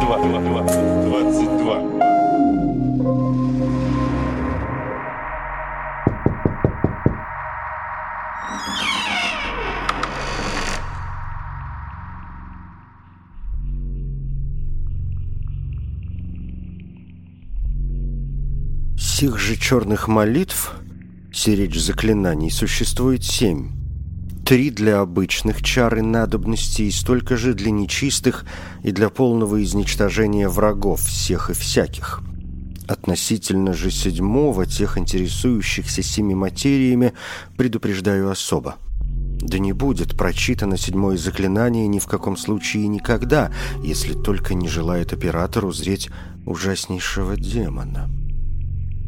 Два. 0.00 0.18
Два. 0.18 0.40
Два. 0.40 0.62
Двадцать 1.04 1.56
два. 1.58 1.82
Сих 18.96 19.38
же 19.38 19.56
черных 19.56 20.08
молитв, 20.08 20.74
сиречь 21.32 21.78
заклинаний, 21.78 22.50
существует 22.50 23.24
семь. 23.24 23.85
Три 24.46 24.70
для 24.70 25.00
обычных 25.00 25.60
чар 25.60 25.96
и 25.96 26.02
надобностей, 26.02 26.86
и 26.86 26.92
столько 26.92 27.36
же 27.36 27.52
для 27.52 27.72
нечистых 27.72 28.44
и 28.84 28.92
для 28.92 29.08
полного 29.08 29.60
изничтожения 29.60 30.48
врагов 30.48 31.00
всех 31.00 31.50
и 31.50 31.52
всяких. 31.52 32.22
Относительно 32.86 33.72
же 33.72 33.90
седьмого, 33.90 34.64
тех 34.64 34.98
интересующихся 34.98 36.00
семи 36.04 36.36
материями, 36.36 37.12
предупреждаю 37.56 38.30
особо. 38.30 38.76
Да 39.40 39.58
не 39.58 39.72
будет 39.72 40.16
прочитано 40.16 40.76
седьмое 40.76 41.16
заклинание 41.16 41.88
ни 41.88 41.98
в 41.98 42.06
каком 42.06 42.36
случае 42.36 42.84
и 42.84 42.88
никогда, 42.88 43.50
если 43.82 44.12
только 44.12 44.54
не 44.54 44.68
желает 44.68 45.12
оператор 45.12 45.64
узреть 45.64 46.08
ужаснейшего 46.44 47.36
демона. 47.36 48.08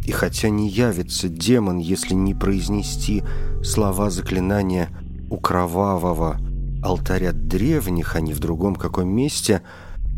И 0.05 0.11
хотя 0.11 0.48
не 0.48 0.69
явится 0.69 1.29
демон, 1.29 1.79
если 1.79 2.15
не 2.15 2.34
произнести 2.34 3.23
слова 3.62 4.11
заклинания 4.11 4.91
у 5.31 5.37
кровавого 5.39 6.39
алтаря 6.83 7.33
древних, 7.33 8.17
а 8.17 8.21
не 8.21 8.33
в 8.33 8.41
другом 8.41 8.77
каком 8.77 9.09
месте, 9.09 9.62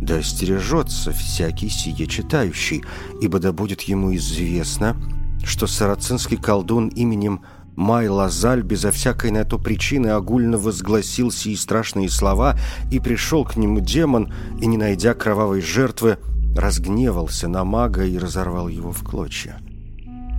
да 0.00 0.16
остережется 0.16 1.12
всякий 1.12 1.68
сие 1.68 2.06
читающий, 2.06 2.84
ибо 3.20 3.38
да 3.38 3.52
будет 3.52 3.82
ему 3.82 4.14
известно, 4.16 4.96
что 5.44 5.66
сарацинский 5.66 6.36
колдун 6.36 6.88
именем 6.88 7.40
Май 7.76 8.08
Лазаль 8.08 8.62
безо 8.62 8.90
всякой 8.90 9.30
на 9.30 9.44
то 9.44 9.58
причины 9.58 10.08
огульно 10.08 10.58
возгласил 10.58 11.30
сии 11.30 11.54
страшные 11.54 12.10
слова, 12.10 12.58
и 12.90 12.98
пришел 12.98 13.44
к 13.44 13.56
нему 13.56 13.80
демон, 13.80 14.32
и, 14.60 14.66
не 14.66 14.76
найдя 14.76 15.14
кровавой 15.14 15.62
жертвы, 15.62 16.18
разгневался 16.54 17.48
на 17.48 17.64
мага 17.64 18.04
и 18.04 18.18
разорвал 18.18 18.68
его 18.68 18.92
в 18.92 19.02
клочья. 19.02 19.60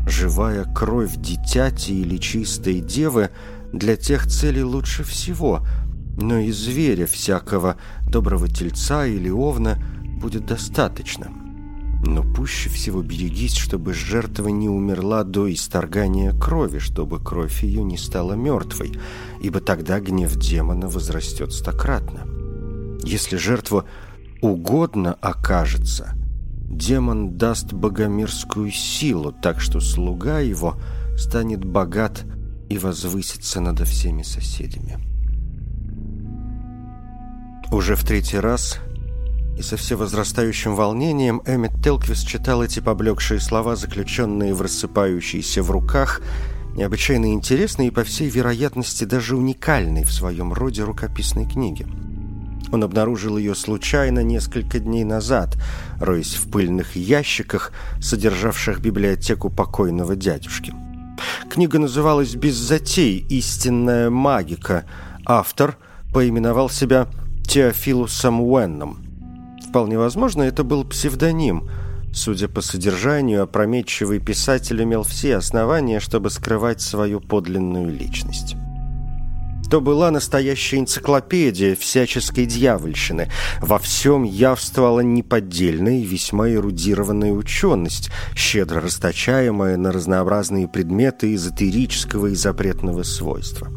Живая 0.07 0.65
кровь 0.65 1.15
дитяти 1.15 2.01
или 2.01 2.17
чистой 2.17 2.79
девы 2.79 3.29
для 3.73 3.95
тех 3.95 4.27
целей 4.27 4.63
лучше 4.63 5.03
всего, 5.03 5.65
но 6.17 6.39
и 6.39 6.51
зверя 6.51 7.05
всякого, 7.05 7.77
доброго 8.07 8.47
тельца 8.47 9.05
или 9.05 9.29
овна, 9.29 9.77
будет 10.21 10.45
достаточно. 10.45 11.29
Но 12.03 12.23
пуще 12.23 12.69
всего 12.69 13.01
берегись, 13.01 13.55
чтобы 13.55 13.93
жертва 13.93 14.47
не 14.49 14.69
умерла 14.69 15.23
до 15.23 15.51
исторгания 15.51 16.33
крови, 16.33 16.79
чтобы 16.79 17.19
кровь 17.19 17.63
ее 17.63 17.83
не 17.83 17.97
стала 17.97 18.33
мертвой, 18.33 18.93
ибо 19.41 19.59
тогда 19.59 19.99
гнев 19.99 20.35
демона 20.35 20.87
возрастет 20.87 21.53
стократно. 21.53 22.21
Если 23.03 23.37
жертва 23.37 23.85
угодно 24.41 25.13
окажется– 25.21 26.13
демон 26.71 27.37
даст 27.37 27.73
богомерзкую 27.73 28.71
силу, 28.71 29.31
так 29.31 29.59
что 29.59 29.79
слуга 29.79 30.39
его 30.39 30.75
станет 31.17 31.63
богат 31.63 32.23
и 32.71 32.77
возвысится 32.77 33.59
над 33.59 33.85
всеми 33.85 34.23
соседями. 34.23 34.97
Уже 37.69 37.95
в 37.95 38.03
третий 38.05 38.37
раз 38.39 38.79
и 39.57 39.61
со 39.61 39.75
все 39.75 39.97
возрастающим 39.97 40.73
волнением 40.75 41.41
Эммет 41.45 41.83
Телквис 41.83 42.21
читал 42.21 42.63
эти 42.63 42.79
поблекшие 42.79 43.41
слова, 43.41 43.75
заключенные 43.75 44.53
в 44.53 44.61
рассыпающиеся 44.61 45.61
в 45.61 45.69
руках, 45.69 46.21
необычайно 46.73 47.33
интересные 47.33 47.89
и, 47.89 47.91
по 47.91 48.05
всей 48.05 48.29
вероятности, 48.29 49.03
даже 49.03 49.35
уникальной 49.35 50.05
в 50.05 50.13
своем 50.13 50.53
роде 50.53 50.83
рукописной 50.83 51.45
книги. 51.45 51.85
Он 52.71 52.85
обнаружил 52.85 53.37
ее 53.37 53.53
случайно 53.53 54.23
несколько 54.23 54.79
дней 54.79 55.03
назад, 55.03 55.57
роясь 55.99 56.35
в 56.35 56.49
пыльных 56.49 56.95
ящиках, 56.95 57.73
содержавших 57.99 58.79
библиотеку 58.79 59.49
покойного 59.49 60.15
дядюшки. 60.15 60.73
Книга 61.51 61.79
называлась 61.79 62.33
«Без 62.35 62.55
затей. 62.55 63.25
Истинная 63.27 64.09
магика». 64.09 64.85
Автор 65.25 65.77
поименовал 66.13 66.69
себя 66.69 67.07
Теофилусом 67.45 68.39
Уэнном. 68.39 69.03
Вполне 69.67 69.99
возможно, 69.99 70.43
это 70.43 70.63
был 70.63 70.85
псевдоним. 70.85 71.69
Судя 72.13 72.47
по 72.47 72.61
содержанию, 72.61 73.43
опрометчивый 73.43 74.19
писатель 74.19 74.81
имел 74.81 75.03
все 75.03 75.35
основания, 75.35 75.99
чтобы 75.99 76.29
скрывать 76.29 76.79
свою 76.79 77.19
подлинную 77.19 77.89
личность 77.89 78.55
то 79.71 79.79
была 79.79 80.11
настоящая 80.11 80.79
энциклопедия 80.79 81.77
всяческой 81.77 82.45
дьявольщины. 82.45 83.29
Во 83.61 83.79
всем 83.79 84.23
явствовала 84.23 84.99
неподдельная 84.99 85.99
и 85.99 86.03
весьма 86.03 86.49
эрудированная 86.49 87.31
ученость, 87.31 88.11
щедро 88.35 88.81
расточаемая 88.81 89.77
на 89.77 89.93
разнообразные 89.93 90.67
предметы 90.67 91.33
эзотерического 91.33 92.27
и 92.27 92.35
запретного 92.35 93.03
свойства. 93.03 93.69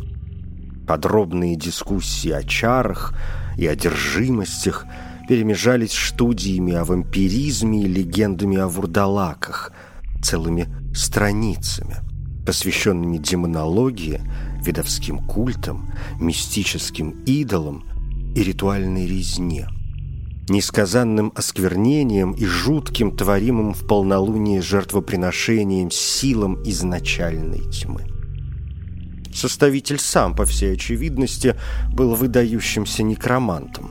Подробные 0.84 1.55
дискуссии 1.55 2.32
о 2.32 2.43
чарах 2.43 3.15
и 3.56 3.65
одержимостях 3.69 4.87
перемежались 5.28 5.93
студиями 5.93 6.75
о 6.75 6.84
вампиризме 6.84 7.84
и 7.84 7.87
легендами 7.87 8.56
о 8.56 8.66
вурдалаках, 8.66 9.71
целыми 10.21 10.66
страницами, 10.93 11.99
посвященными 12.44 13.19
демонологии, 13.19 14.21
видовским 14.65 15.19
культам, 15.19 15.93
мистическим 16.19 17.11
идолам 17.27 17.85
и 18.35 18.43
ритуальной 18.43 19.07
резне, 19.07 19.69
несказанным 20.49 21.33
осквернением 21.35 22.33
и 22.33 22.45
жутким 22.45 23.17
творимым 23.17 23.75
в 23.75 23.87
полнолуние 23.87 24.63
жертвоприношением 24.63 25.91
силам 25.91 26.63
изначальной 26.65 27.71
тьмы. 27.71 28.03
Составитель 29.33 29.99
сам, 29.99 30.35
по 30.35 30.45
всей 30.45 30.75
очевидности, 30.75 31.57
был 31.93 32.15
выдающимся 32.15 33.03
некромантом. 33.03 33.91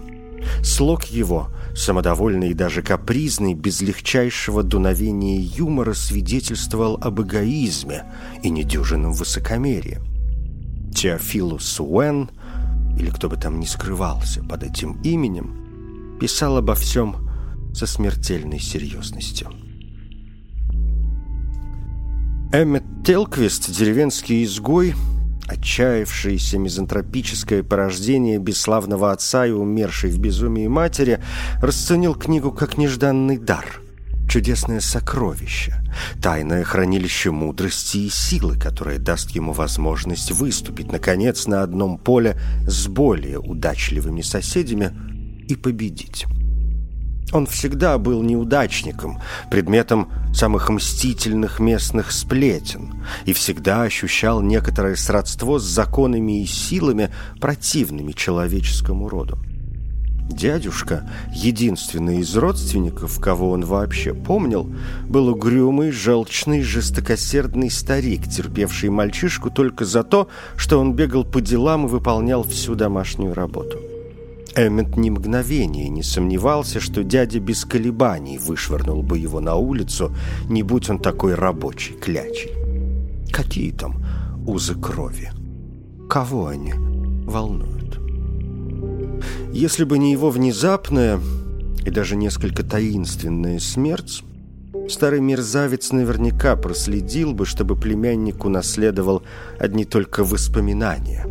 Слог 0.62 1.06
его, 1.06 1.50
самодовольный 1.76 2.52
и 2.52 2.54
даже 2.54 2.82
капризный, 2.82 3.54
без 3.54 3.82
легчайшего 3.82 4.64
дуновения 4.64 5.40
юмора 5.40 5.94
свидетельствовал 5.94 6.98
об 7.02 7.22
эгоизме 7.22 8.04
и 8.42 8.50
недюжинном 8.50 9.14
высокомерии. 9.14 10.13
Теофилус 10.94 11.80
Уэн, 11.80 12.30
или 12.98 13.10
кто 13.10 13.30
бы 13.30 13.38
там 13.38 13.60
ни 13.60 13.66
скрывался 13.66 14.44
под 14.44 14.64
этим 14.64 15.02
именем, 15.02 16.18
писал 16.20 16.58
обо 16.58 16.76
всем 16.76 17.30
со 17.74 17.88
смертельной 17.88 18.60
серьезностью. 18.60 19.50
Эммет 22.54 22.84
Телквист, 23.04 23.72
деревенский 23.72 24.44
изгой, 24.44 24.94
отчаявшееся 25.48 26.60
мизантропическое 26.60 27.64
порождение 27.64 28.38
бесславного 28.38 29.12
отца 29.12 29.46
и 29.46 29.52
умершей 29.52 30.12
в 30.12 30.20
безумии 30.20 30.68
матери, 30.68 31.20
расценил 31.62 32.14
книгу 32.14 32.52
как 32.52 32.78
нежданный 32.78 33.38
дар– 33.38 33.66
чудесное 34.34 34.80
сокровище, 34.80 35.76
тайное 36.20 36.64
хранилище 36.64 37.30
мудрости 37.30 37.98
и 37.98 38.10
силы, 38.10 38.58
которое 38.58 38.98
даст 38.98 39.30
ему 39.30 39.54
возможность 39.54 40.32
выступить, 40.32 40.92
наконец, 40.92 41.46
на 41.46 41.62
одном 41.62 42.00
поле 42.00 42.36
с 42.66 42.88
более 42.88 43.38
удачливыми 43.38 44.24
соседями 44.24 44.92
и 45.48 45.56
победить. 45.56 46.26
Он 47.32 47.46
всегда 47.46 48.00
был 48.00 48.24
неудачником, 48.24 49.22
предметом 49.52 50.12
самых 50.34 50.68
мстительных 50.72 51.60
местных 51.60 52.12
сплетен, 52.12 53.04
и 53.26 53.34
всегда 53.34 53.84
ощущал 53.84 54.42
некоторое 54.42 54.96
сродство 54.96 55.60
с 55.60 55.64
законами 55.64 56.42
и 56.42 56.48
силами, 56.48 57.12
противными 57.40 58.14
человеческому 58.14 59.10
роду. 59.10 59.38
Дядюшка, 60.30 61.10
единственный 61.34 62.20
из 62.20 62.36
родственников, 62.36 63.20
кого 63.20 63.52
он 63.52 63.66
вообще 63.66 64.14
помнил, 64.14 64.70
был 65.08 65.28
угрюмый, 65.28 65.92
желчный, 65.92 66.62
жестокосердный 66.62 67.70
старик, 67.70 68.28
терпевший 68.28 68.90
мальчишку 68.90 69.52
только 69.52 69.86
за 69.86 70.04
то, 70.04 70.30
что 70.56 70.80
он 70.80 70.94
бегал 70.94 71.26
по 71.26 71.42
делам 71.42 71.86
и 71.86 71.90
выполнял 71.90 72.44
всю 72.44 72.76
домашнюю 72.76 73.34
работу. 73.34 73.80
Эммет 74.56 74.98
ни 74.98 75.10
мгновения 75.10 75.90
не 75.90 76.04
сомневался, 76.04 76.80
что 76.80 77.04
дядя 77.04 77.40
без 77.40 77.66
колебаний 77.66 78.38
вышвырнул 78.38 79.02
бы 79.02 79.18
его 79.18 79.40
на 79.40 79.56
улицу, 79.56 80.16
не 80.48 80.64
будь 80.64 80.90
он 80.90 81.00
такой 81.00 81.34
рабочий, 81.34 81.94
клячий. 81.94 82.52
Какие 83.32 83.72
там 83.72 84.04
узы 84.46 84.76
крови? 84.76 85.32
Кого 86.08 86.48
они 86.48 86.74
волнуют. 87.26 87.83
Если 89.54 89.84
бы 89.84 90.00
не 90.00 90.12
его 90.12 90.32
внезапная 90.32 91.20
и 91.86 91.92
даже 91.92 92.16
несколько 92.16 92.64
таинственная 92.64 93.60
смерть, 93.60 94.24
старый 94.90 95.22
мерзавец 95.22 95.92
наверняка 95.92 96.56
проследил 96.56 97.34
бы, 97.34 97.46
чтобы 97.46 97.76
племянник 97.76 98.46
унаследовал 98.46 99.22
одни 99.60 99.86
только 99.86 100.24
воспоминания, 100.24 101.28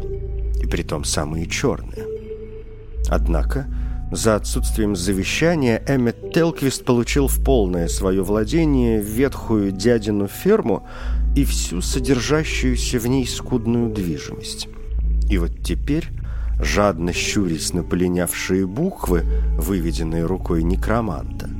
и 0.62 0.66
притом 0.66 1.02
самые 1.02 1.46
черные. 1.46 2.06
Однако, 3.08 3.66
за 4.12 4.36
отсутствием 4.36 4.94
завещания 4.94 5.82
Эммет 5.88 6.32
Телквист 6.32 6.84
получил 6.84 7.26
в 7.26 7.42
полное 7.42 7.88
свое 7.88 8.22
владение 8.22 9.02
ветхую 9.02 9.72
дядину 9.72 10.28
ферму 10.28 10.86
и 11.34 11.44
всю 11.44 11.80
содержащуюся 11.80 13.00
в 13.00 13.06
ней 13.08 13.26
скудную 13.26 13.90
движимость. 13.92 14.68
И 15.28 15.38
вот 15.38 15.62
теперь, 15.64 16.08
жадно 16.60 17.12
щурясь 17.12 17.72
на 17.72 17.82
полинявшие 17.82 18.66
буквы, 18.66 19.24
выведенные 19.58 20.26
рукой 20.26 20.62
некроманта, 20.62 21.50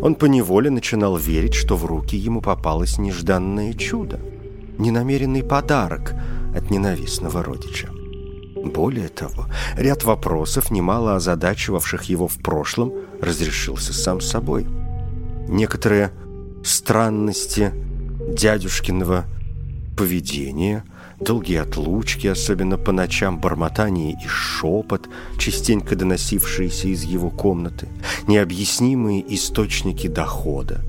он 0.00 0.14
поневоле 0.14 0.70
начинал 0.70 1.16
верить, 1.16 1.54
что 1.54 1.76
в 1.76 1.84
руки 1.84 2.16
ему 2.16 2.40
попалось 2.40 2.98
нежданное 2.98 3.72
чудо, 3.74 4.20
ненамеренный 4.78 5.42
подарок 5.42 6.14
от 6.54 6.70
ненавистного 6.70 7.42
родича. 7.42 7.88
Более 8.64 9.08
того, 9.08 9.46
ряд 9.76 10.04
вопросов, 10.04 10.70
немало 10.70 11.14
озадачивавших 11.16 12.04
его 12.04 12.26
в 12.26 12.38
прошлом, 12.38 12.92
разрешился 13.20 13.92
сам 13.92 14.20
собой. 14.20 14.66
Некоторые 15.48 16.10
странности 16.64 17.72
дядюшкиного 18.28 19.24
поведения, 19.96 20.84
долгие 21.20 21.58
отлучки, 21.58 22.26
особенно 22.26 22.78
по 22.78 22.92
ночам 22.92 23.38
бормотание 23.38 24.12
и 24.12 24.28
шепот, 24.28 25.08
частенько 25.38 25.96
доносившиеся 25.96 26.88
из 26.88 27.02
его 27.02 27.30
комнаты, 27.30 27.88
необъяснимые 28.26 29.24
источники 29.34 30.06
дохода, 30.06 30.80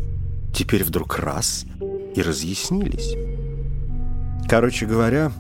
теперь 0.54 0.84
вдруг 0.84 1.20
раз 1.20 1.66
и 2.16 2.22
разъяснились. 2.22 3.16
Короче 4.48 4.86
говоря, 4.86 5.32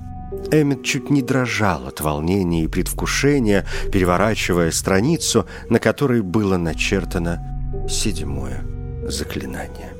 Эммет 0.51 0.83
чуть 0.83 1.09
не 1.09 1.21
дрожал 1.21 1.87
от 1.87 2.01
волнения 2.01 2.63
и 2.63 2.67
предвкушения, 2.67 3.65
переворачивая 3.91 4.71
страницу, 4.71 5.45
на 5.69 5.79
которой 5.79 6.21
было 6.21 6.57
начертано 6.57 7.39
седьмое 7.89 8.63
заклинание. 9.07 9.93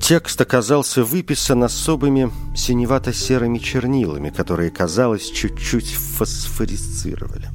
Текст 0.00 0.40
оказался 0.40 1.04
выписан 1.04 1.62
особыми 1.62 2.30
синевато-серыми 2.56 3.58
чернилами, 3.58 4.30
которые, 4.30 4.70
казалось, 4.70 5.30
чуть-чуть 5.30 5.92
фосфорицировали. 5.92 7.48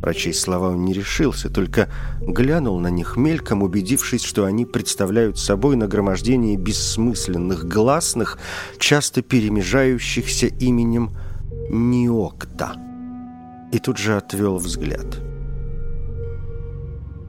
Прочесть 0.00 0.40
слова 0.40 0.68
он 0.68 0.84
не 0.84 0.92
решился, 0.92 1.50
только 1.50 1.88
глянул 2.20 2.78
на 2.78 2.88
них 2.88 3.16
мельком, 3.16 3.62
убедившись, 3.62 4.22
что 4.22 4.44
они 4.44 4.64
представляют 4.64 5.38
собой 5.38 5.74
нагромождение 5.74 6.56
бессмысленных 6.56 7.66
гласных, 7.66 8.38
часто 8.78 9.22
перемежающихся 9.22 10.46
именем 10.46 11.16
Неокта. 11.68 12.76
И 13.72 13.78
тут 13.80 13.98
же 13.98 14.16
отвел 14.16 14.58
взгляд. 14.58 15.20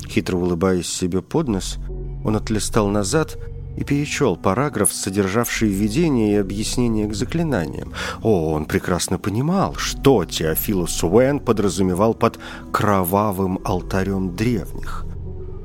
Хитро 0.07 0.37
улыбаясь 0.37 0.87
себе 0.87 1.21
под 1.21 1.47
нос, 1.47 1.77
он 2.23 2.35
отлистал 2.35 2.87
назад 2.87 3.37
и 3.79 3.83
перечел 3.85 4.35
параграф, 4.35 4.91
содержавший 4.91 5.69
введение 5.69 6.33
и 6.33 6.35
объяснение 6.35 7.07
к 7.07 7.15
заклинаниям. 7.15 7.93
О, 8.21 8.51
он 8.51 8.65
прекрасно 8.65 9.17
понимал, 9.17 9.75
что 9.75 10.25
Теофилус 10.25 11.01
Уэн 11.01 11.39
подразумевал 11.39 12.13
под 12.13 12.39
«кровавым 12.73 13.59
алтарем 13.63 14.35
древних». 14.35 15.05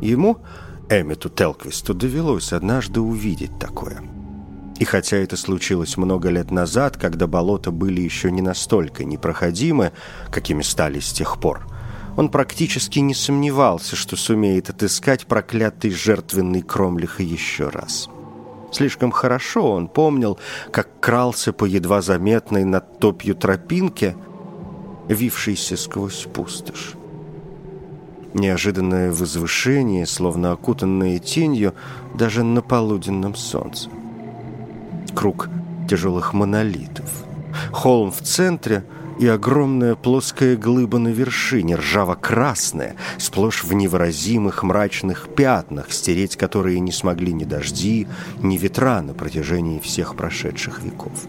Ему, 0.01 0.39
Эммету 0.89 1.29
Телквисту, 1.29 1.93
довелось 1.93 2.53
однажды 2.53 3.01
увидеть 3.01 3.59
такое. 3.59 4.01
И 4.79 4.85
хотя 4.85 5.17
это 5.17 5.37
случилось 5.37 5.97
много 5.97 6.29
лет 6.29 6.53
назад, 6.53 6.97
когда 6.97 7.27
болота 7.27 7.73
были 7.73 8.01
еще 8.01 8.31
не 8.31 8.43
настолько 8.43 9.05
непроходимы, 9.05 9.91
какими 10.31 10.63
стали 10.63 11.01
с 11.01 11.13
тех 11.13 11.41
пор, 11.41 11.67
он 12.17 12.29
практически 12.29 13.01
не 13.01 13.15
сомневался, 13.15 13.97
что 13.97 14.17
сумеет 14.17 14.71
отыскать 14.71 15.27
проклятый 15.27 15.91
жертвенный 15.91 16.63
Кромлиха 16.63 17.23
еще 17.23 17.69
раз. 17.69 18.09
Слишком 18.73 19.11
хорошо 19.11 19.73
он 19.73 19.89
помнил, 19.89 20.39
как 20.71 21.01
крался 21.01 21.53
по 21.53 21.65
едва 21.65 22.03
заметной 22.03 22.65
над 22.65 22.99
топью 22.99 23.35
тропинке, 23.35 24.17
вившейся 25.09 25.77
сквозь 25.77 26.27
пустошь. 26.33 26.95
Неожиданное 28.33 29.13
возвышение, 29.13 30.07
словно 30.07 30.53
окутанное 30.53 31.21
тенью 31.21 31.75
даже 32.15 32.43
на 32.43 32.63
полуденном 32.63 33.37
солнце. 33.37 33.91
Круг 35.15 35.49
тяжелых 35.89 36.33
монолитов. 36.33 37.25
Холм 37.71 38.11
в 38.11 38.23
центре— 38.23 38.85
и 39.19 39.27
огромная 39.27 39.95
плоская 39.95 40.57
глыба 40.57 40.99
на 40.99 41.09
вершине, 41.09 41.77
ржаво-красная, 41.77 42.97
сплошь 43.19 43.65
в 43.65 43.73
невыразимых 43.73 44.63
мрачных 44.63 45.29
пятнах, 45.29 45.93
стереть 45.93 46.37
которые 46.37 46.81
не 46.81 46.93
смогли 46.93 47.33
ни 47.33 47.45
дожди, 47.45 48.07
ни 48.41 48.57
ветра 48.57 49.03
на 49.03 49.15
протяжении 49.15 49.79
всех 49.79 50.17
прошедших 50.17 50.83
веков. 50.83 51.27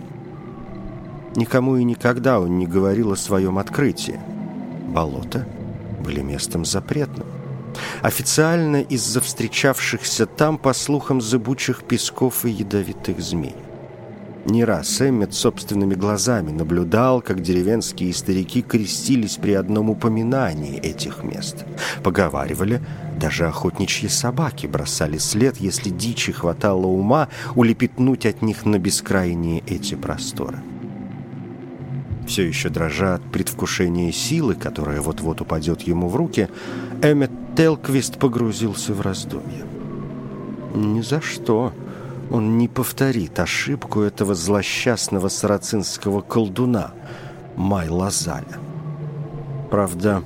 Никому 1.35 1.75
и 1.77 1.83
никогда 1.83 2.39
он 2.39 2.57
не 2.57 2.65
говорил 2.65 3.11
о 3.11 3.17
своем 3.17 3.57
открытии. 3.57 4.19
Болота 4.87 5.45
были 6.03 6.21
местом 6.21 6.63
запретным. 6.63 7.27
Официально 8.01 8.81
из-за 8.81 9.19
встречавшихся 9.19 10.25
там, 10.27 10.57
по 10.57 10.73
слухам, 10.73 11.19
зыбучих 11.19 11.83
песков 11.83 12.45
и 12.45 12.49
ядовитых 12.49 13.19
змей. 13.19 13.55
Не 14.45 14.63
раз 14.63 15.01
Эммет 15.01 15.33
собственными 15.33 15.95
глазами 15.95 16.51
наблюдал, 16.51 17.19
как 17.21 17.41
деревенские 17.41 18.13
старики 18.13 18.61
крестились 18.61 19.37
при 19.37 19.53
одном 19.53 19.89
упоминании 19.89 20.79
этих 20.79 21.23
мест. 21.23 21.65
Поговаривали, 22.03 22.79
даже 23.19 23.47
охотничьи 23.47 24.07
собаки 24.07 24.67
бросали 24.67 25.17
след, 25.17 25.57
если 25.57 25.89
дичи 25.89 26.31
хватало 26.31 26.85
ума 26.85 27.27
улепетнуть 27.55 28.27
от 28.27 28.43
них 28.43 28.65
на 28.65 28.77
бескрайние 28.77 29.63
эти 29.65 29.95
просторы. 29.95 30.59
Все 32.27 32.43
еще 32.43 32.69
дрожа 32.69 33.15
от 33.15 33.23
предвкушения 33.23 34.11
силы, 34.11 34.53
которая 34.53 35.01
вот-вот 35.01 35.41
упадет 35.41 35.81
ему 35.81 36.07
в 36.07 36.15
руки, 36.15 36.49
Эммет 37.01 37.31
Телквист 37.57 38.19
погрузился 38.19 38.93
в 38.93 39.01
раздумья. 39.01 39.65
«Ни 40.75 41.01
за 41.01 41.19
что!» 41.19 41.73
Он 42.31 42.57
не 42.57 42.67
повторит 42.67 43.39
ошибку 43.39 44.01
этого 44.01 44.35
злосчастного 44.35 45.27
сарацинского 45.29 46.21
колдуна 46.21 46.93
Май 47.55 47.89
Лазаля. 47.89 48.59
Правда, 49.69 50.23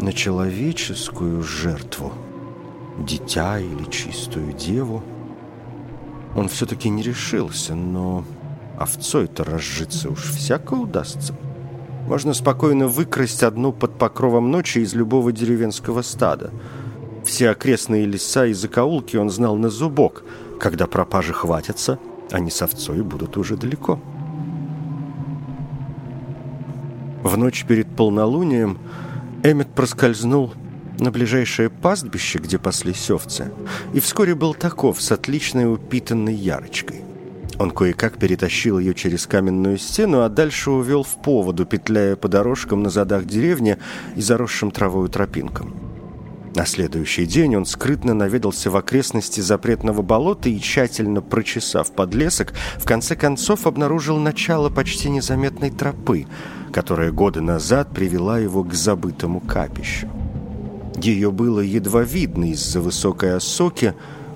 на 0.00 0.12
человеческую 0.12 1.42
жертву, 1.42 2.12
дитя 2.98 3.58
или 3.58 3.84
чистую 3.90 4.52
деву, 4.52 5.02
он 6.36 6.48
все-таки 6.48 6.88
не 6.88 7.02
решился, 7.02 7.74
но 7.74 8.24
овцой-то 8.78 9.44
разжиться 9.44 10.10
уж 10.10 10.30
всяко 10.30 10.74
удастся. 10.74 11.34
Можно 12.06 12.34
спокойно 12.34 12.86
выкрасть 12.86 13.42
одну 13.42 13.72
под 13.72 13.96
покровом 13.96 14.50
ночи 14.50 14.78
из 14.78 14.94
любого 14.94 15.32
деревенского 15.32 16.02
стада. 16.02 16.50
Все 17.24 17.50
окрестные 17.50 18.04
леса 18.04 18.44
и 18.46 18.52
закоулки 18.52 19.16
он 19.16 19.30
знал 19.30 19.56
на 19.56 19.70
зубок– 19.70 20.24
когда 20.60 20.86
пропажи 20.86 21.32
хватятся, 21.32 21.98
они 22.30 22.50
с 22.50 22.62
овцой 22.62 23.02
будут 23.02 23.36
уже 23.36 23.56
далеко. 23.56 24.00
В 27.22 27.36
ночь 27.36 27.64
перед 27.64 27.88
полнолунием 27.94 28.78
Эммет 29.42 29.68
проскользнул 29.74 30.52
на 30.98 31.10
ближайшее 31.10 31.70
пастбище, 31.70 32.38
где 32.38 32.58
паслись 32.58 33.10
овцы, 33.10 33.52
и 33.92 34.00
вскоре 34.00 34.34
был 34.34 34.54
таков 34.54 35.00
с 35.00 35.10
отличной 35.10 35.72
упитанной 35.72 36.34
ярочкой. 36.34 37.02
Он 37.58 37.70
кое-как 37.70 38.18
перетащил 38.18 38.78
ее 38.78 38.94
через 38.94 39.26
каменную 39.26 39.78
стену, 39.78 40.22
а 40.22 40.28
дальше 40.28 40.70
увел 40.70 41.02
в 41.02 41.22
поводу, 41.22 41.64
петляя 41.64 42.16
по 42.16 42.28
дорожкам 42.28 42.82
на 42.82 42.90
задах 42.90 43.26
деревни 43.26 43.78
и 44.16 44.20
заросшим 44.20 44.70
травою 44.70 45.08
тропинкам. 45.08 45.83
На 46.54 46.66
следующий 46.66 47.26
день 47.26 47.56
он 47.56 47.66
скрытно 47.66 48.14
наведался 48.14 48.70
в 48.70 48.76
окрестности 48.76 49.40
запретного 49.40 50.02
болота 50.02 50.48
и, 50.48 50.60
тщательно 50.60 51.20
прочесав 51.20 51.90
подлесок, 51.90 52.52
в 52.76 52.84
конце 52.84 53.16
концов 53.16 53.66
обнаружил 53.66 54.18
начало 54.18 54.70
почти 54.70 55.10
незаметной 55.10 55.70
тропы, 55.70 56.26
которая 56.72 57.10
годы 57.10 57.40
назад 57.40 57.90
привела 57.90 58.38
его 58.38 58.62
к 58.62 58.72
забытому 58.72 59.40
капищу. 59.40 60.08
Ее 60.96 61.32
было 61.32 61.58
едва 61.58 62.02
видно 62.02 62.52
из-за 62.52 62.80
высокой 62.80 63.34
осоки, 63.34 63.94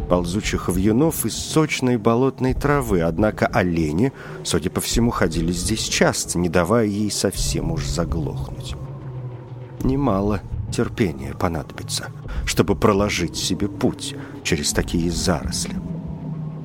ползучих 0.09 0.69
вьюнов 0.69 1.25
из 1.25 1.37
сочной 1.37 1.99
болотной 1.99 2.53
травы, 2.53 3.03
однако 3.03 3.47
олени, 3.47 4.13
судя 4.43 4.71
по 4.71 4.81
всему, 4.81 5.13
ходили 5.13 5.53
здесь 5.53 5.83
часто, 5.83 6.39
не 6.39 6.49
давая 6.49 6.87
ей 6.87 7.13
совсем 7.13 7.71
уж 7.71 7.87
заглохнуть. 7.87 8.75
Немало 9.85 10.41
терпения 10.71 11.35
понадобится, 11.35 12.11
чтобы 12.45 12.75
проложить 12.77 13.37
себе 13.37 13.69
путь 13.69 14.15
через 14.43 14.73
такие 14.73 15.11
заросли. 15.11 15.77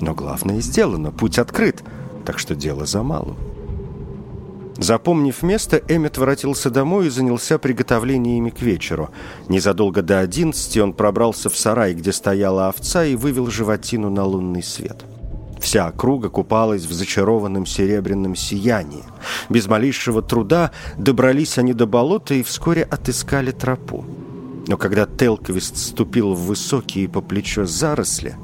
Но 0.00 0.14
главное 0.14 0.60
сделано, 0.60 1.10
путь 1.10 1.38
открыт, 1.38 1.82
так 2.24 2.38
что 2.38 2.54
дело 2.54 2.86
за 2.86 3.02
малым. 3.02 3.36
Запомнив 4.76 5.42
место, 5.42 5.80
Эммет 5.88 6.18
воротился 6.18 6.68
домой 6.68 7.06
и 7.06 7.10
занялся 7.10 7.58
приготовлениями 7.58 8.50
к 8.50 8.60
вечеру. 8.60 9.10
Незадолго 9.48 10.02
до 10.02 10.18
одиннадцати 10.18 10.80
он 10.80 10.92
пробрался 10.92 11.48
в 11.48 11.56
сарай, 11.56 11.94
где 11.94 12.12
стояла 12.12 12.68
овца, 12.68 13.04
и 13.04 13.14
вывел 13.14 13.46
животину 13.46 14.10
на 14.10 14.24
лунный 14.24 14.62
свет. 14.62 15.04
Вся 15.60 15.86
округа 15.86 16.28
купалась 16.28 16.84
в 16.84 16.92
зачарованном 16.92 17.66
серебряном 17.66 18.36
сиянии. 18.36 19.04
Без 19.48 19.66
малейшего 19.66 20.22
труда 20.22 20.70
добрались 20.98 21.58
они 21.58 21.72
до 21.72 21.86
болота 21.86 22.34
и 22.34 22.42
вскоре 22.42 22.82
отыскали 22.82 23.50
тропу. 23.50 24.04
Но 24.66 24.76
когда 24.76 25.06
Телквист 25.06 25.76
ступил 25.76 26.34
в 26.34 26.46
высокие 26.46 27.08
по 27.08 27.20
плечо 27.20 27.66
заросли, 27.66 28.36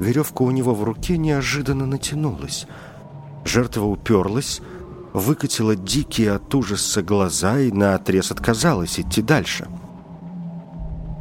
веревка 0.00 0.42
у 0.42 0.50
него 0.50 0.74
в 0.74 0.84
руке 0.84 1.16
неожиданно 1.16 1.86
натянулась. 1.86 2.66
Жертва 3.44 3.84
уперлась, 3.84 4.60
выкатила 5.12 5.74
дикие 5.76 6.32
от 6.32 6.54
ужаса 6.54 7.02
глаза 7.02 7.58
и 7.58 7.72
наотрез 7.72 8.30
отказалась 8.30 9.00
идти 9.00 9.22
дальше. 9.22 9.66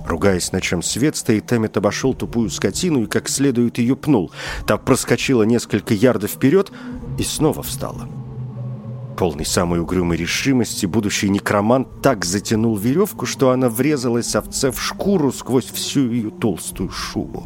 Ругаясь, 0.06 0.52
на 0.52 0.62
чем 0.62 0.82
свет 0.82 1.16
стоит, 1.16 1.52
Эммет 1.54 1.78
обошел 1.78 2.14
тупую 2.14 2.50
скотину 2.50 3.04
и 3.04 3.08
как 3.08 3.30
следует 3.30 3.78
ее 3.78 3.96
пнул. 3.96 4.32
Та 4.66 4.78
проскочила 4.78 5.44
несколько 5.44 5.94
ярдов 5.94 6.32
вперед 6.32 6.72
и 7.18 7.24
снова 7.24 7.64
встала. 7.64 8.10
Полный 9.18 9.46
самой 9.46 9.80
угрюмой 9.80 10.18
решимости, 10.18 10.86
будущий 10.86 11.30
некромант 11.30 12.02
так 12.02 12.26
затянул 12.26 12.76
веревку, 12.76 13.26
что 13.26 13.52
она 13.52 13.70
врезалась 13.70 14.36
овце 14.36 14.72
в 14.72 14.82
шкуру 14.82 15.32
сквозь 15.32 15.66
всю 15.66 16.10
ее 16.10 16.32
толстую 16.32 16.90
шубу. 16.90 17.46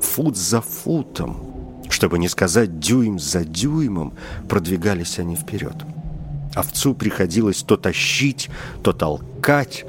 Фут 0.00 0.36
за 0.36 0.60
футом 0.60 1.48
чтобы 1.90 2.18
не 2.18 2.28
сказать 2.28 2.78
дюйм 2.78 3.18
за 3.18 3.44
дюймом, 3.44 4.12
продвигались 4.48 5.18
они 5.18 5.36
вперед. 5.36 5.74
Овцу 6.54 6.94
приходилось 6.94 7.62
то 7.62 7.76
тащить, 7.76 8.48
то 8.82 8.92
толкать, 8.92 9.84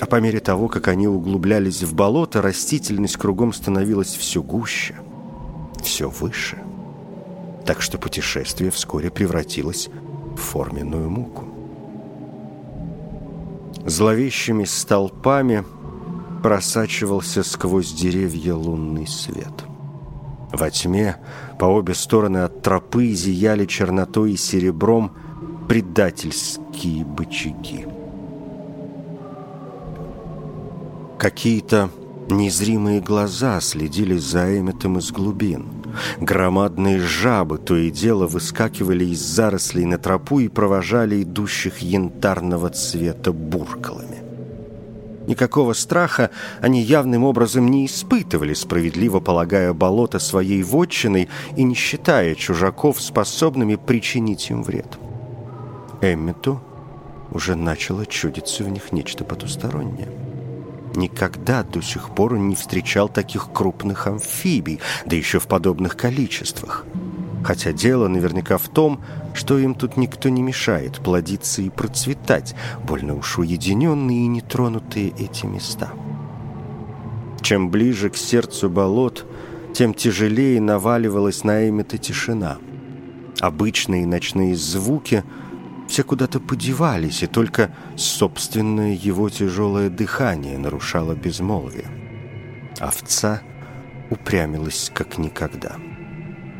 а 0.00 0.06
по 0.06 0.20
мере 0.20 0.40
того, 0.40 0.68
как 0.68 0.88
они 0.88 1.08
углублялись 1.08 1.82
в 1.82 1.94
болото, 1.94 2.42
растительность 2.42 3.16
кругом 3.16 3.52
становилась 3.52 4.14
все 4.14 4.42
гуще, 4.42 4.94
все 5.82 6.08
выше. 6.08 6.58
Так 7.64 7.82
что 7.82 7.98
путешествие 7.98 8.70
вскоре 8.70 9.10
превратилось 9.10 9.88
в 10.36 10.40
форменную 10.40 11.10
муку. 11.10 11.44
Зловещими 13.84 14.64
столпами 14.64 15.64
просачивался 16.42 17.42
сквозь 17.42 17.92
деревья 17.92 18.54
лунный 18.54 19.06
свет— 19.06 19.64
во 20.52 20.70
тьме 20.70 21.16
по 21.58 21.66
обе 21.66 21.94
стороны 21.94 22.38
от 22.38 22.62
тропы 22.62 23.12
зияли 23.12 23.66
чернотой 23.66 24.32
и 24.32 24.36
серебром 24.36 25.12
предательские 25.68 27.04
бычаги. 27.04 27.97
Какие-то 31.18 31.90
незримые 32.30 33.00
глаза 33.00 33.60
следили 33.60 34.16
за 34.16 34.56
Эмметом 34.56 34.98
из 34.98 35.10
глубин. 35.10 35.66
Громадные 36.20 37.00
жабы 37.00 37.58
то 37.58 37.76
и 37.76 37.90
дело 37.90 38.28
выскакивали 38.28 39.04
из 39.04 39.20
зарослей 39.20 39.84
на 39.84 39.98
тропу 39.98 40.38
и 40.38 40.46
провожали 40.46 41.24
идущих 41.24 41.78
янтарного 41.78 42.70
цвета 42.70 43.32
буркалами. 43.32 44.18
Никакого 45.26 45.72
страха 45.72 46.30
они 46.60 46.82
явным 46.82 47.24
образом 47.24 47.68
не 47.68 47.86
испытывали, 47.86 48.54
справедливо 48.54 49.18
полагая 49.18 49.72
болото 49.72 50.20
своей 50.20 50.62
вотчиной 50.62 51.28
и 51.56 51.64
не 51.64 51.74
считая 51.74 52.36
чужаков 52.36 53.00
способными 53.00 53.74
причинить 53.74 54.48
им 54.50 54.62
вред. 54.62 54.98
Эммету 56.00 56.62
уже 57.32 57.56
начало 57.56 58.06
чудиться 58.06 58.62
в 58.62 58.68
них 58.68 58.92
нечто 58.92 59.24
потустороннее. 59.24 60.27
Никогда 60.94 61.62
до 61.62 61.80
сих 61.82 62.10
пор 62.10 62.34
он 62.34 62.48
не 62.48 62.56
встречал 62.56 63.08
таких 63.08 63.52
крупных 63.52 64.06
амфибий, 64.06 64.80
да 65.06 65.16
еще 65.16 65.38
в 65.38 65.46
подобных 65.46 65.96
количествах. 65.96 66.84
Хотя 67.44 67.72
дело 67.72 68.08
наверняка 68.08 68.58
в 68.58 68.68
том, 68.68 69.00
что 69.34 69.58
им 69.58 69.74
тут 69.74 69.96
никто 69.96 70.28
не 70.28 70.42
мешает 70.42 70.98
плодиться 71.00 71.62
и 71.62 71.70
процветать, 71.70 72.54
больно 72.84 73.14
уж 73.14 73.38
уединенные 73.38 74.24
и 74.24 74.28
нетронутые 74.28 75.10
эти 75.16 75.46
места. 75.46 75.90
Чем 77.40 77.70
ближе 77.70 78.10
к 78.10 78.16
сердцу 78.16 78.68
болот, 78.68 79.24
тем 79.72 79.94
тяжелее 79.94 80.60
наваливалась 80.60 81.44
на 81.44 81.68
Эммета 81.68 81.98
тишина. 81.98 82.58
Обычные 83.40 84.06
ночные 84.06 84.56
звуки 84.56 85.22
все 85.88 86.04
куда-то 86.04 86.38
подевались, 86.38 87.22
и 87.22 87.26
только 87.26 87.74
собственное 87.96 88.94
его 88.94 89.28
тяжелое 89.30 89.90
дыхание 89.90 90.58
нарушало 90.58 91.14
безмолвие. 91.14 91.88
Овца 92.78 93.42
упрямилась 94.10 94.90
как 94.94 95.18
никогда.— 95.18 95.76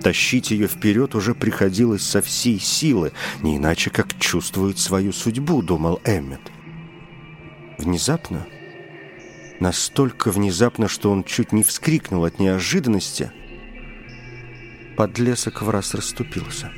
Тащить 0.03 0.53
ее 0.53 0.69
вперед 0.69 1.15
уже 1.15 1.35
приходилось 1.35 2.03
со 2.03 2.23
всей 2.23 2.61
силы, 2.61 3.13
не 3.43 3.57
иначе 3.57 3.91
как 3.91 4.19
чувствует 4.19 4.79
свою 4.79 5.13
судьбу, 5.13 5.61
думал 5.61 6.01
Эммет. 6.05 6.41
Внезапно, 7.79 8.47
настолько 9.61 10.31
внезапно, 10.31 10.89
что 10.89 11.11
он 11.11 11.25
чуть 11.25 11.53
не 11.53 11.63
вскрикнул 11.63 12.25
от 12.25 12.39
неожиданности, 12.39 13.33
подлесок 14.97 15.63
в 15.63 15.71
раз 15.71 15.95
расступился. 15.95 16.71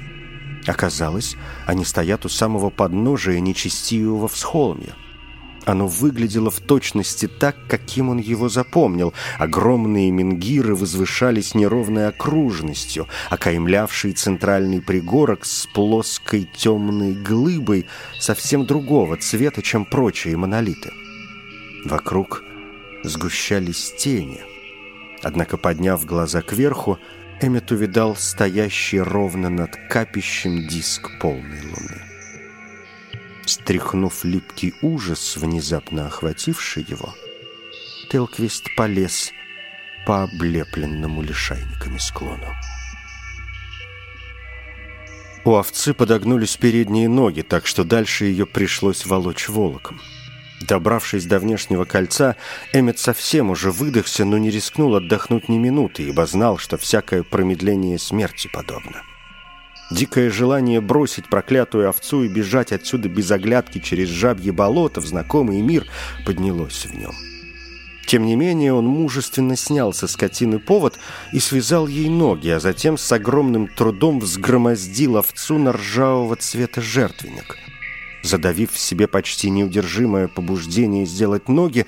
Оказалось, 0.67 1.37
они 1.67 1.85
стоят 1.85 2.25
у 2.27 2.29
самого 2.29 2.71
подножия 2.71 3.41
нечестивого 3.41 4.29
всхолмья. 4.29 4.95
Оно 5.67 5.87
выглядело 5.87 6.51
в 6.51 6.61
точности 6.61 7.29
так, 7.29 7.57
каким 7.69 8.09
он 8.09 8.19
его 8.19 8.49
запомнил. 8.49 9.13
Огромные 9.39 10.11
менгиры 10.11 10.75
возвышались 10.75 11.55
неровной 11.55 12.09
окружностью, 12.09 13.09
окаймлявшие 13.29 14.15
центральный 14.15 14.81
пригорок 14.81 15.45
с 15.45 15.67
плоской 15.67 16.49
темной 16.57 17.15
глыбой 17.15 17.87
совсем 18.19 18.65
другого 18.65 19.17
цвета, 19.17 19.63
чем 19.63 19.85
прочие 19.85 20.37
монолиты. 20.37 20.93
Вокруг 21.85 22.43
сгущались 23.05 23.95
тени. 23.99 24.41
Однако, 25.23 25.59
подняв 25.59 26.05
глаза 26.07 26.41
кверху, 26.41 26.99
Эммет 27.43 27.73
увидал 27.73 28.17
стоящий 28.17 29.01
ровно 29.01 29.49
над 29.49 29.75
капищем 29.89 30.69
диск 30.69 31.11
полной 31.21 31.63
луны. 31.63 32.03
Стряхнув 33.47 34.25
липкий 34.25 34.75
ужас, 34.83 35.39
внезапно 35.39 36.07
охвативший 36.07 36.85
его, 36.87 37.15
Телквист 38.11 38.67
полез 38.77 39.33
по 40.07 40.25
облепленному 40.25 41.23
лишайниками 41.23 41.97
склону. 41.97 42.55
У 45.45 45.53
овцы 45.53 45.95
подогнулись 45.95 46.59
передние 46.59 47.09
ноги, 47.09 47.41
так 47.41 47.67
что 47.67 47.85
дальше 47.85 48.27
ее 48.27 48.45
пришлось 48.45 49.07
волочь 49.07 49.49
волоком. 49.49 49.99
Добравшись 50.61 51.25
до 51.25 51.39
внешнего 51.39 51.85
кольца, 51.85 52.37
Эммет 52.73 52.99
совсем 52.99 53.51
уже 53.51 53.71
выдохся, 53.71 54.25
но 54.25 54.37
не 54.37 54.51
рискнул 54.51 54.95
отдохнуть 54.95 55.49
ни 55.49 55.57
минуты, 55.57 56.03
ибо 56.03 56.27
знал, 56.27 56.59
что 56.59 56.77
всякое 56.77 57.23
промедление 57.23 57.99
смерти 57.99 58.49
подобно. 58.53 59.03
Дикое 59.91 60.31
желание 60.31 60.81
бросить 60.81 61.29
проклятую 61.29 61.89
овцу 61.89 62.23
и 62.23 62.29
бежать 62.29 62.73
отсюда 62.73 63.09
без 63.09 63.31
оглядки 63.31 63.81
через 63.81 64.09
жабье 64.09 64.53
болото 64.53 65.01
в 65.01 65.07
знакомый 65.07 65.61
мир 65.63 65.87
поднялось 66.25 66.87
в 66.87 66.95
нем. 66.95 67.13
Тем 68.07 68.25
не 68.25 68.37
менее, 68.37 68.73
он 68.73 68.87
мужественно 68.87 69.57
снял 69.57 69.93
со 69.93 70.07
скотины 70.07 70.59
повод 70.59 70.99
и 71.33 71.41
связал 71.41 71.87
ей 71.87 72.09
ноги, 72.09 72.49
а 72.49 72.61
затем 72.61 72.99
с 72.99 73.11
огромным 73.13 73.67
трудом 73.69 74.21
взгромоздил 74.21 75.17
овцу 75.17 75.59
на 75.59 75.73
ржавого 75.73 76.37
цвета 76.37 76.81
жертвенник. 76.81 77.57
Задавив 78.23 78.73
в 78.73 78.79
себе 78.79 79.07
почти 79.07 79.51
неудержимое 79.51 80.29
побуждение 80.29 81.07
сделать 81.07 81.49
ноги, 81.49 81.87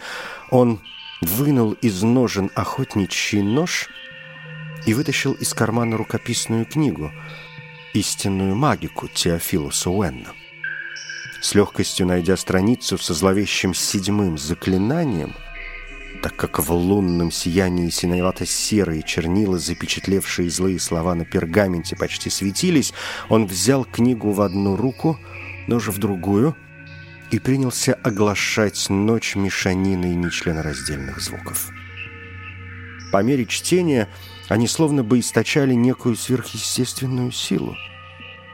он 0.51 0.81
вынул 1.21 1.73
из 1.73 2.03
ножен 2.03 2.51
охотничий 2.55 3.43
нож 3.43 3.89
и 4.87 4.95
вытащил 4.95 5.33
из 5.35 5.55
кармана 5.55 5.97
рукописную 5.97 6.65
книгу— 6.67 7.13
истинную 7.95 8.55
магику 8.55 9.09
Теофилуса 9.09 9.91
Уэнна. 9.91 10.33
С 11.41 11.55
легкостью 11.55 12.07
найдя 12.07 12.37
страницу 12.37 12.99
со 12.99 13.15
зловещим 13.15 13.75
седьмым 13.75 14.39
заклинанием, 14.39 15.35
так 16.23 16.37
как 16.37 16.61
в 16.61 16.73
лунном 16.73 17.33
сиянии 17.33 17.91
синевато-серые 17.91 19.03
чернила, 19.03 19.59
запечатлевшие 19.59 20.51
злые 20.51 20.79
слова 20.79 21.15
на 21.15 21.25
пергаменте, 21.25 21.97
почти 21.97 22.31
светились, 22.31 22.93
он 23.29 23.47
взял 23.47 23.85
книгу 23.85 24.31
в 24.31 24.41
одну 24.41 24.77
руку, 24.77 25.19
нож 25.67 25.89
в 25.89 25.99
другую 25.99 26.57
и 27.31 27.39
принялся 27.39 27.95
оглашать 27.95 28.89
ночь 28.91 29.37
мешаниной 29.37 30.15
нечленораздельных 30.15 31.21
звуков. 31.21 31.71
По 33.11 33.23
мере 33.23 33.47
чтения 33.47 34.09
они 34.49 34.67
словно 34.67 35.03
бы 35.03 35.21
источали 35.21 35.75
некую 35.75 36.17
сверхъестественную 36.17 37.33
силу. 37.33 37.77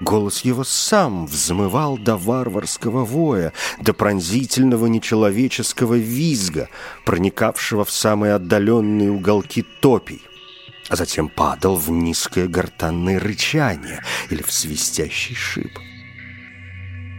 Голос 0.00 0.43
его 0.43 0.62
сам 0.62 1.27
взмывал 1.27 1.99
до 1.99 2.17
варварского 2.17 3.05
воя, 3.05 3.53
до 3.81 3.93
пронзительного 3.93 4.87
нечеловеческого 4.87 5.95
визга, 5.95 6.69
проникавшего 7.05 7.85
в 7.85 7.91
самые 7.91 8.35
отдаленные 8.35 9.11
уголки 9.11 9.62
топий, 9.62 10.23
а 10.88 10.95
затем 10.95 11.29
падал 11.29 11.77
в 11.77 11.91
низкое 11.91 12.47
гортанное 12.47 13.19
рычание 13.19 14.05
или 14.31 14.43
в 14.43 14.53
свистящий 14.53 15.35
шип. 15.35 15.73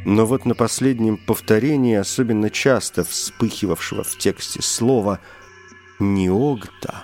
Но 0.06 0.26
вот 0.26 0.46
на 0.46 0.56
последнем 0.56 1.18
повторении 1.18 1.96
особенно 1.96 2.50
часто 2.50 3.04
вспыхивавшего 3.04 4.04
в 4.04 4.18
тексте 4.18 4.62
слова 4.62 5.20
«неогта» 6.00 7.04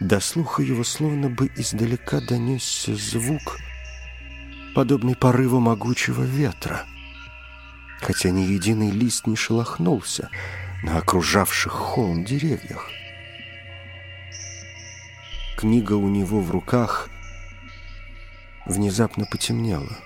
до 0.00 0.20
слуха 0.20 0.62
его 0.62 0.84
словно 0.84 1.30
бы 1.30 1.50
издалека 1.56 2.20
донесся 2.20 2.94
звук– 2.94 3.58
подобный 4.74 5.14
порыву 5.14 5.60
могучего 5.60 6.22
ветра. 6.22 6.84
Хотя 8.00 8.30
ни 8.30 8.40
единый 8.40 8.90
лист 8.90 9.26
не 9.26 9.36
шелохнулся 9.36 10.28
на 10.82 10.98
окружавших 10.98 11.72
холм 11.72 12.24
деревьях. 12.24 12.90
Книга 15.56 15.94
у 15.94 16.08
него 16.08 16.40
в 16.40 16.50
руках 16.50 17.08
внезапно 18.66 19.24
потемнела. 19.24 19.96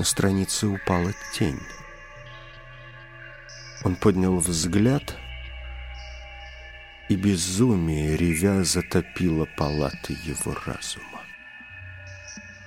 На 0.00 0.06
странице 0.06 0.66
упала 0.66 1.12
тень. 1.34 1.60
Он 3.84 3.96
поднял 3.96 4.38
взгляд, 4.38 5.14
и 7.10 7.16
безумие, 7.16 8.16
ревя, 8.16 8.64
затопило 8.64 9.46
палаты 9.58 10.16
его 10.24 10.56
разума. 10.64 11.20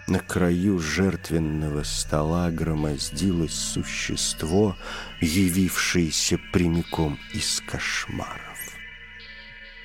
На 0.05 0.19
краю 0.19 0.77
жертвенного 0.77 1.81
стола 1.81 2.51
громоздилось 2.51 3.55
существо, 3.55 4.77
явившееся 5.19 6.37
прямиком 6.51 7.17
из 7.33 7.61
кошмаров. 7.61 8.77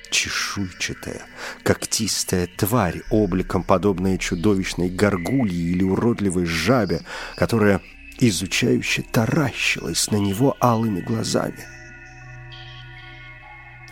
Чешуйчатая, 0.09 1.21
когтистая 1.63 2.47
тварь, 2.47 3.01
обликом 3.09 3.63
подобная 3.63 4.17
чудовищной 4.17 4.89
горгульи 4.89 5.71
или 5.71 5.83
уродливой 5.83 6.45
жабе, 6.45 7.01
которая 7.35 7.81
изучающе 8.19 9.03
таращилась 9.03 10.09
на 10.11 10.17
него 10.17 10.57
алыми 10.59 11.01
глазами. 11.01 11.65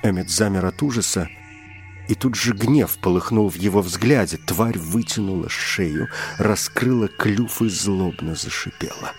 Эммет 0.04 0.30
замер 0.30 0.66
от 0.66 0.82
ужаса 0.82 1.30
и 2.08 2.16
тут 2.16 2.36
же 2.36 2.54
гнев 2.54 2.98
полыхнул 3.00 3.50
в 3.50 3.56
его 3.56 3.82
взгляде. 3.82 4.38
Тварь 4.38 4.78
вытянула 4.78 5.50
шею, 5.50 6.08
раскрыла 6.38 7.08
клюв 7.08 7.62
и 7.62 7.70
злобно 7.70 8.36
зашипела. 8.36 9.14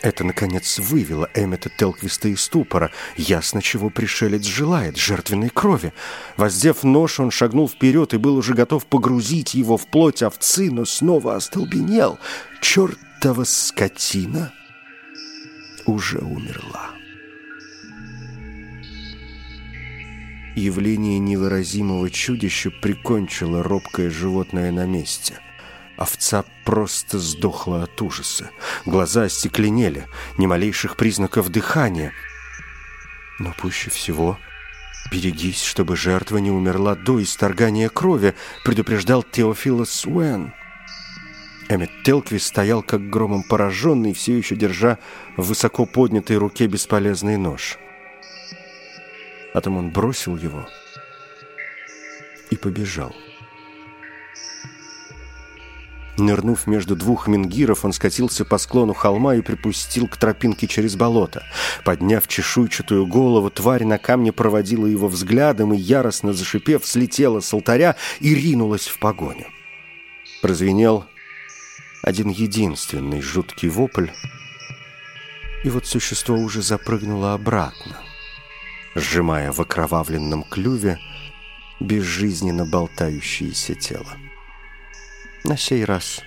Это, 0.00 0.22
наконец, 0.22 0.78
вывело 0.78 1.28
Эммета 1.34 1.70
Телквиста 1.70 2.28
из 2.28 2.42
ступора. 2.42 2.92
Ясно, 3.16 3.60
чего 3.60 3.90
пришелец 3.90 4.44
желает— 4.44 4.96
жертвенной 4.96 5.48
крови. 5.48 5.92
Воздев 6.36 6.84
нож, 6.84 7.18
он 7.18 7.32
шагнул 7.32 7.68
вперед 7.68 8.14
и 8.14 8.18
был 8.18 8.36
уже 8.36 8.54
готов 8.54 8.86
погрузить 8.86 9.54
его 9.54 9.76
в 9.76 9.88
плоть 9.88 10.22
овцы, 10.22 10.70
но 10.70 10.84
снова 10.84 11.34
остолбенел. 11.34 12.18
Чертова 12.60 13.42
скотина 13.44 14.52
уже 15.86 16.18
умерла. 16.18 16.90
Явление 20.54 21.18
невыразимого 21.18 22.10
чудища 22.10 22.70
прикончило 22.70 23.62
робкое 23.62 24.10
животное 24.10 24.70
на 24.70 24.86
месте. 24.86 25.40
Овца 25.98 26.44
просто 26.64 27.18
сдохла 27.18 27.82
от 27.82 28.00
ужаса. 28.00 28.50
Глаза 28.86 29.24
остекленели, 29.24 30.06
ни 30.38 30.46
малейших 30.46 30.96
признаков 30.96 31.48
дыхания. 31.50 32.12
Но 33.40 33.52
пуще 33.52 33.90
всего 33.90 34.38
«Берегись, 35.10 35.64
чтобы 35.64 35.96
жертва 35.96 36.38
не 36.38 36.52
умерла 36.52 36.94
до 36.94 37.20
исторгания 37.20 37.88
крови», 37.88 38.34
предупреждал 38.64 39.24
Теофилос 39.24 40.06
Уэн. 40.06 40.52
Эммет 41.68 41.90
Телквис 42.04 42.46
стоял 42.46 42.82
как 42.82 43.10
громом 43.10 43.42
пораженный, 43.42 44.14
все 44.14 44.38
еще 44.38 44.54
держа 44.54 44.98
в 45.36 45.46
высоко 45.46 45.84
поднятой 45.84 46.36
руке 46.36 46.68
бесполезный 46.68 47.36
нож. 47.36 47.76
Потом 49.52 49.78
он 49.78 49.90
бросил 49.90 50.36
его 50.36 50.68
и 52.50 52.56
побежал. 52.56 53.14
Нырнув 56.18 56.66
между 56.66 56.96
двух 56.96 57.28
менгиров, 57.28 57.84
он 57.84 57.92
скатился 57.92 58.44
по 58.44 58.58
склону 58.58 58.92
холма 58.92 59.36
и 59.36 59.40
припустил 59.40 60.08
к 60.08 60.16
тропинке 60.16 60.66
через 60.66 60.96
болото. 60.96 61.44
Подняв 61.84 62.26
чешуйчатую 62.26 63.06
голову, 63.06 63.50
тварь 63.50 63.84
на 63.84 63.98
камне 63.98 64.32
проводила 64.32 64.86
его 64.86 65.08
взглядом 65.08 65.72
и, 65.72 65.78
яростно 65.78 66.32
зашипев, 66.32 66.84
слетела 66.84 67.40
с 67.40 67.52
алтаря 67.52 67.96
и 68.20 68.34
ринулась 68.34 68.88
в 68.88 68.98
погоню. 68.98 69.46
Прозвенел 70.42 71.04
один 72.02 72.28
единственный 72.28 73.20
жуткий 73.20 73.68
вопль, 73.68 74.08
и 75.64 75.70
вот 75.70 75.86
существо 75.86 76.36
уже 76.36 76.62
запрыгнуло 76.62 77.34
обратно 77.34 77.96
сжимая 78.94 79.52
в 79.52 79.60
окровавленном 79.60 80.42
клюве 80.44 80.98
безжизненно 81.80 82.64
болтающееся 82.66 83.74
тело. 83.74 84.16
На 85.44 85.56
сей 85.56 85.84
раз 85.84 86.22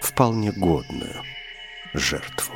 вполне 0.00 0.52
годную 0.52 1.22
жертву. 1.94 2.54